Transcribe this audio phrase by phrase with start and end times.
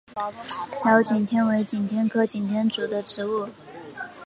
[0.77, 3.47] 小景天为景天科景天属的植物。